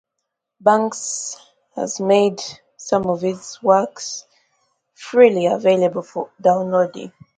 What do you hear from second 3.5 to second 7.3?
works freely available for downloading.